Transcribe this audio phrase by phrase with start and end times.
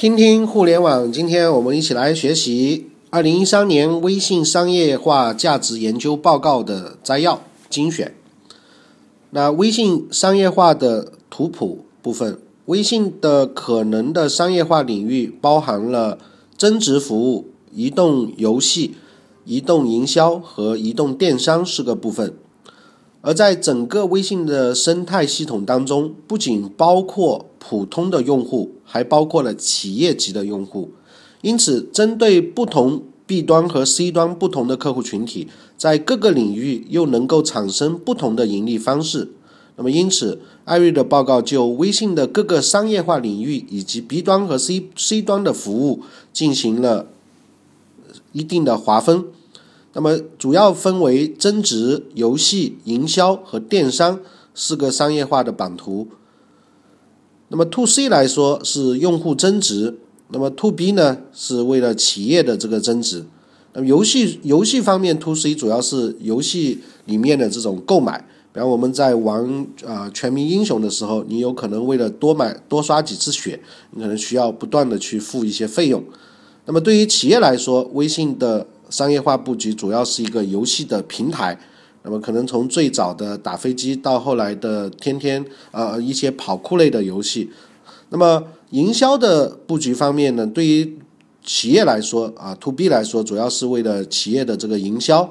[0.00, 8.14] 听听互联网，今天我们一起来学习二零一三年微信商业化价值研究报告的摘要精选。
[9.28, 16.18] 那微信商业化的图谱部分，微信的可能的商业化领域包含了
[16.56, 18.94] 增值服务、移动游戏、
[19.44, 22.34] 移动营销和移动电商四个部分。
[23.22, 30.90] 而在整个微信的生态系统当中，不仅包括普通的用户，还包括了企业级的用户。
[31.42, 39.28] 因此，针对不同 B 端和 C 端不同的客户群体，在各个领域又能够产生不同的盈利方式。
[39.76, 47.06] 那么，因此艾瑞的报告就微信的各个商业化领域以及 B 端和 C C 端的服务进行了
[48.32, 49.24] 一定的划分。
[49.92, 54.20] 那么主要分为增值、游戏、营销和电商
[54.54, 56.08] 四个商业化的版图。
[57.48, 59.98] 那么 to C 来说是用户增值，
[60.28, 63.24] 那么 to B 呢是为了企业的这个增值。
[63.72, 76.04] 那么游戏游戏方面 to C 主要是游戏里面的这种购买，比方我们在玩啊全民英雄的时候，你有可能为了多买多刷几次血，你可能需要不断的去付一些费用。
[76.66, 81.58] 那么对于企业来说，微信的商业化布局主要是一个游戏的平台，
[82.02, 87.50] 那么可能从最早的打飞机到后来的天天呃一些跑酷类的游戏，
[88.10, 90.98] 那么营销的布局方面呢，对于
[91.44, 95.30] 企业来说啊，to B 来说，主要是为了企业的这个营销，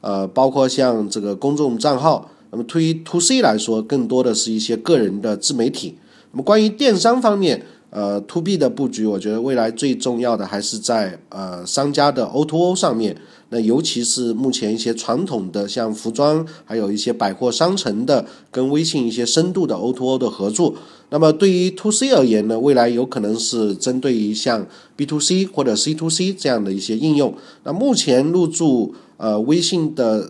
[0.00, 5.98] 呃，包括像这个公众账号，那么对于 to C 来说，更多的是一些个人的自媒体。
[6.32, 7.64] 那么关于电商方面。
[7.94, 13.16] 呃，to B 的布局，我觉得未来最重要的还是在呃商家的 O to O 上面。
[13.50, 20.74] 那尤其是目前一些传统的像服装，还有一些百货商城的跟微信一些深度的 O to O 的合作。
[21.10, 27.32] 那么对于 to C 而言呢，未来有可能是针对于像 B to C 或者 C to C 这样的一些应用。
[27.62, 30.28] 那目前入驻呃微信的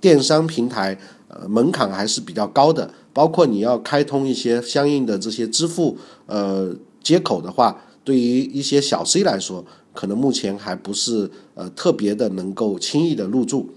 [0.00, 0.98] 电商平台，
[1.28, 6.74] 呃门槛还是比较高的，包括你要开通一些相应的这些支付，呃。
[7.06, 13.70] 接口的话，对于一些小 C 来说，可能目前还不是呃特别的能够轻易的入驻。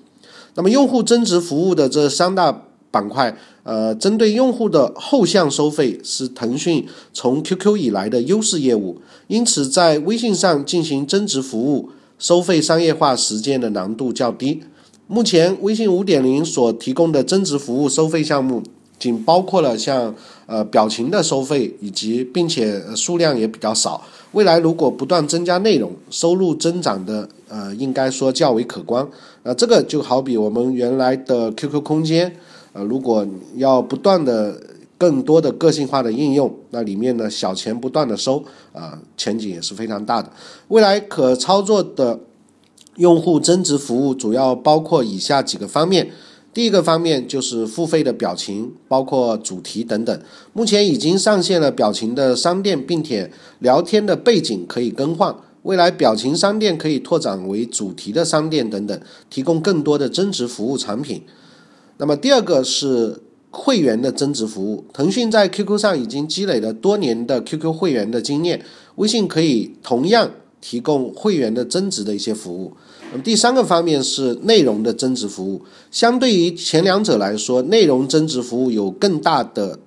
[0.55, 14.63] 那么用户增值服务的这三大板块，呃，针对用户的后向收费是腾讯从 QQ 以来的优势业务，因此在微信上进行增值服务收费商业化实践的难度较低。
[15.05, 18.63] 目前微信五点零所提供的增值服务收费项目。
[18.99, 20.13] 仅包括了像
[20.45, 24.03] 呃表情的收费，以及并且数量也比较少。
[24.33, 29.07] 未来如果不断增加内容，收入增长的呃应该说较为可观。
[29.41, 32.35] 呃，这个就好比我们原来的 QQ 空间，
[32.73, 34.61] 呃，如果要不断的
[34.97, 38.43] 更多的个性化的应用，那里面呢小钱不断的收，
[38.73, 40.29] 啊，前景也是非常大的。
[40.67, 42.19] 未来可操作的
[42.97, 46.11] 用户增值服务主要包括以下几个方面。
[46.53, 50.21] 第一个方面就是付费的表情，包括主题等等。
[50.53, 55.35] 目前已经上线了表情的商店，并且聊天的背景可以更换。
[55.63, 58.99] 未来表情商店可以拓展为主题的商店等等，
[59.29, 61.21] 提供更多的增值服务产品。
[61.97, 63.21] 那么第二个是
[63.51, 64.85] 会员的增值服务。
[64.93, 68.63] 腾讯在 QQ 上已经积累了多年的 QQ 会员的经验，
[68.95, 70.31] 微信可以同样
[70.61, 72.73] 提供会员的增值的一些服务。
[73.11, 79.79] 那么第三个方面是内容的增值服务，相对于前两者来说，内容增值服务有更大的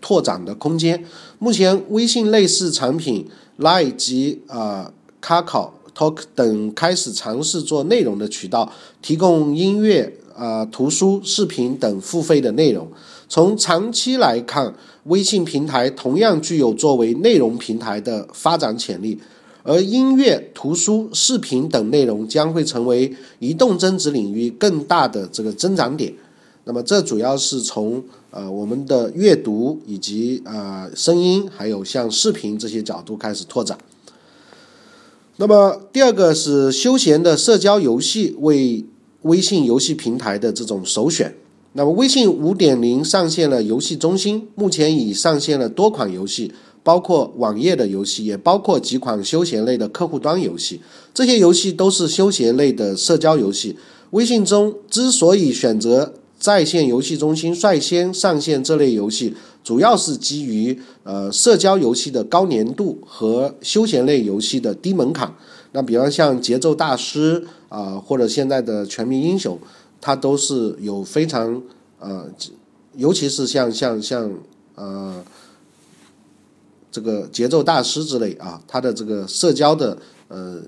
[0.00, 1.04] 拓展的空间。
[1.38, 3.26] 目前，微信类似产品
[3.58, 8.72] Line 及啊 Kakao Talk 等开始尝试做内容的渠道，
[9.02, 12.88] 提供音乐、啊图书、视频等付费的内容。
[13.28, 14.74] 从长期来看，
[15.04, 19.18] 微信平台同样具有作为内容平台的发展潜力。
[19.64, 26.12] 而音乐、图书、视频等内容将会成为移动增值领域更大的这个增长点。
[26.64, 33.78] 那么，这主要是从呃我们的阅读以及呃声音，还有像视频这些角度开始拓展。
[35.36, 38.84] 那么，第二个是休闲的社交游戏为
[39.22, 41.34] 微信游戏平台的这种首选。
[41.72, 46.52] 那么，微信五点零上线了游戏中心，目前已上线了多款游戏。
[46.84, 50.80] 包括网页的游戏，也包括几款休闲类的客户端游戏。
[51.14, 53.76] 这些游戏都是休闲类的社交游戏。
[54.10, 59.34] 微信中之所以选择在线游戏中心率先上线这类游戏，
[59.64, 65.34] 主要是基于呃社交游戏的高粘度和休闲类游戏的低门槛。
[65.72, 69.58] 那比方像节奏大师啊，或者现在的全民英雄，
[70.00, 71.62] 它都是有非常
[71.98, 72.28] 呃，
[72.94, 74.30] 尤其是像像像
[74.74, 75.24] 呃。
[76.94, 79.98] 这个节奏大师之类啊，它的这个社交的
[80.28, 80.62] 呃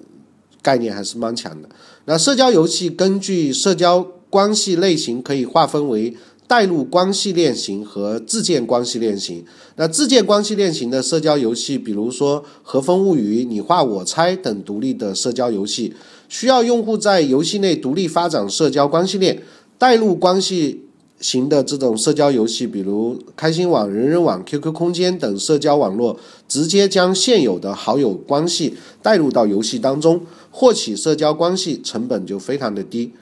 [0.60, 1.68] 概念还是蛮强的。
[2.06, 6.16] 那社交游戏根据社交关系类型可以划分为
[6.48, 9.44] 带入关系链型和自建关系链型。
[9.76, 15.94] 那自建关系链型的社交游戏，比如说和风物语、你画我猜等独立的社交游戏，
[16.28, 19.40] 需要用户在游戏内独立发展社交关系链。
[19.78, 20.85] 带入关系
[21.20, 30.20] 型的这种社交游戏，比如开心网、人人网、QQ 空间等社交网络，直接将现有的好友关系带入到游戏当中。
[30.50, 33.12] 获取社交关系成本就非常的低，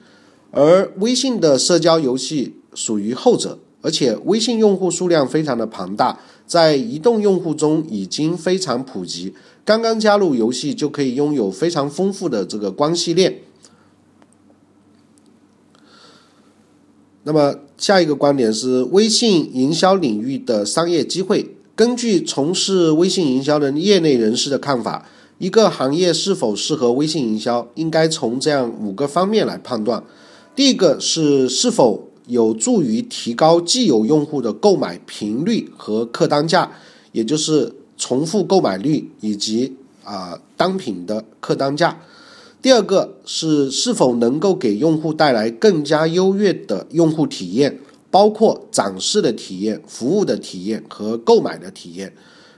[0.51, 6.17] 而微信的社交游戏属于后者，而且微信用户数量非常的庞大，
[6.47, 9.33] 在移动用户中已经非常普及，
[9.65, 13.41] 刚刚加入游戏就可以拥有非常丰富的这个关系链。
[17.23, 25.07] 那么下一个观点是微信营销领域的商业机会，根据从事微信营销的业内人士的看法。
[25.37, 30.01] 一个行业是否适合微信营销，应该从这样五个方面来判断。
[30.55, 36.71] 第一个是是否有助于提高既有用户的购买频率和客单价，
[37.11, 39.75] 也就是重复购买率以及
[40.05, 41.99] 啊单品的客单价。
[42.65, 47.79] 第二个是是否能够给用户带来更加优越的用户体验，
[48.09, 52.11] 包括展示的体验、服务的体验和购买的体验。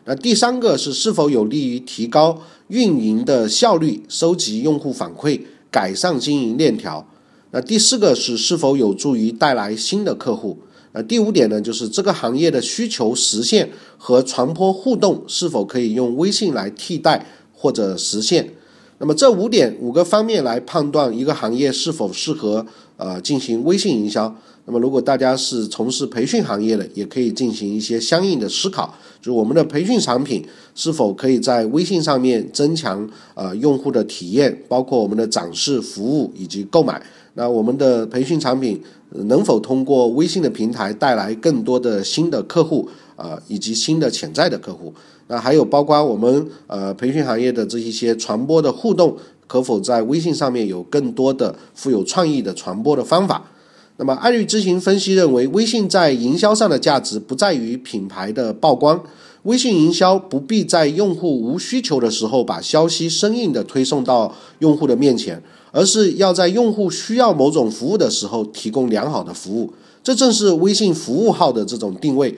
[0.05, 7.05] 那第三个是是否有利于提高运营的效率、收集用户反馈、改善经营链条。
[7.51, 10.59] 那第四个是是否有助于带来新的客户。
[10.93, 18.53] 那第五点呢，就是这个行业的需求实现和传播互动是否可以用微信来替代或者实现。
[18.99, 22.65] 那么这五点五个方面来判断一个行业是否适合
[22.97, 24.35] 呃进行微信营销。
[24.65, 30.43] 那么如果大家是从事培训行业的，也可以进行一些相应的思考，就是我们的培训产品
[30.75, 37.01] 是否可以在微信上面增强呃用户的体验，包括我们的展示、服务以及购买。
[37.35, 44.93] 那我们的培训产品能否通过微信的平台带来更多的新的客户啊，以及新的潜在的客户？
[45.27, 49.15] 那还有包括我们呃培训行业的这一些传播的互动，
[49.45, 53.51] 可否在微信上面有更多的富有创意的传播的方法？
[53.97, 59.03] 那么，爱律咨询分析认为，微信在营销上的价值不在于品牌的曝光。
[59.43, 65.41] 微信营销不必在用户无需求的时候把消息生硬的推送到用户的面前，
[65.71, 69.73] 而是要在用户需要某种服务的时候提供良好的服务。
[70.03, 72.37] 这正是微信服务号的这种定位。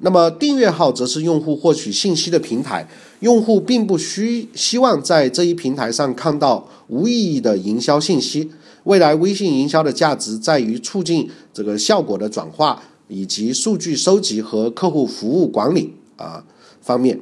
[0.00, 2.88] 那么，订阅号则是用户获取信息的平台。
[3.20, 8.48] 用户并不需希望在这一平台上看到无意义的营销信息。
[8.84, 16.44] 未来微信营销的价值在于促进这个效果的转化，以及数据收集和客户服务管理啊
[16.80, 17.20] 方面。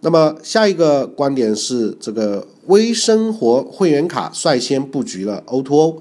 [0.00, 5.98] 那么下一个观点是，这个微生活会员卡率先布局了 O2O。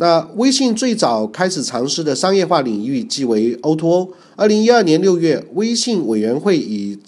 [0.00, 4.08] 那微信最早开始尝试的商业化领域即为 O2O。
[4.34, 6.98] 二零一二年六月，微信委员会与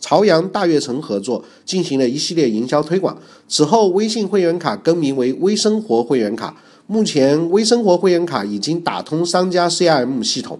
[0.00, 3.18] 朝阳大悦城合作进行了一系列营销推广。
[3.46, 6.56] 此后，微信会员卡更名为微生活会员卡。
[6.86, 10.58] 目前，微生活会员卡已经打通商家 CRM 系统，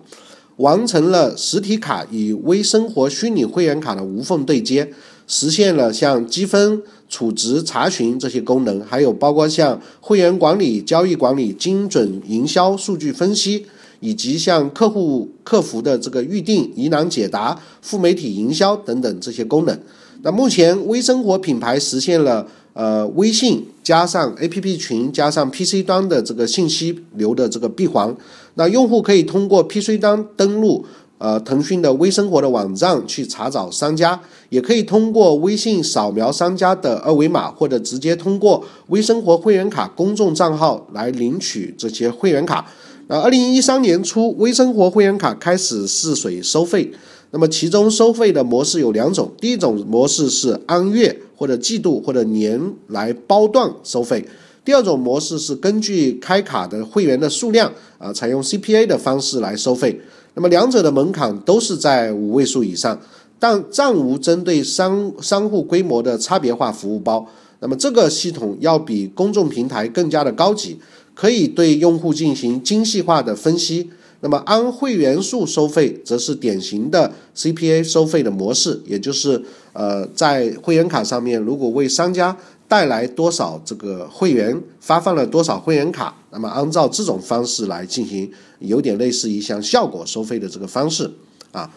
[0.57, 4.93] 完成了实体卡与微生活虚拟会员卡的无缝对接，
[5.27, 6.83] 实现了像积分、
[7.13, 13.67] 储值、查询这些功能，还有包括像会员管理、交易管理、精准营销、数据分析。
[14.05, 19.79] 以及像客户客服的这个预订、疑难解答、副媒体营销等等这些功能。
[20.23, 28.13] 那目前微生活品牌实现了呃微信加上 APP 群加上 PC 端的这个信息流的这个闭环。
[28.55, 30.85] 那用户可以通过 PC 端登录
[31.23, 42.67] 呃腾讯的微生活的网站去查找商家，也可以通过微信扫描商家的二维码，或者直接通过微生活会员卡公众账号来领取这些会员卡。
[43.07, 46.91] 那二零一三年初，微生活会员卡开始试水收费。
[47.31, 54.21] 那么其中收费的模式有两种，第一种模式是按月或者季度或者年来包段收费；
[54.65, 60.01] 第二种模式是根据开卡的会员的数量啊，采用 CPA 的方式来收费。
[60.35, 63.01] 那么两者的门槛都是在五位数以上，
[63.39, 67.27] 但暂无针对商商户规模的差别化服务包。
[67.61, 70.79] 那么这个系统要比公众平台更加的高级。
[71.15, 73.91] 可以对用户进行精细化的分析。
[74.23, 82.35] 那么按会员数收费，则是典型的 CPA 收费的模式，也就是呃，在会员卡上面，如果为商家
[82.67, 91.11] 带来多少这个会员，发放了多少会员卡，那么按照这种方式来进行，有点类似于像效果收费的这个方式
[91.53, 91.71] 啊。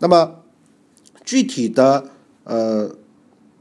[0.00, 0.36] 那么
[1.24, 2.04] 具体的。
[2.44, 2.90] 呃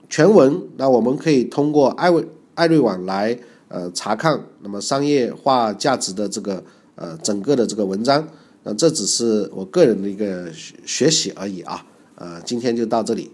[0.10, 6.64] 全文，那我们可以通过艾瑞艾瑞网来呃查看那么商业化价值的这个
[7.00, 8.28] 呃整个的这个文章。
[8.64, 10.52] 那这只是我个人的一个
[10.86, 11.86] 学习而已啊。
[12.16, 13.32] 呃，今天就到这里。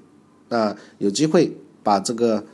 [0.49, 2.45] 那有机会把这个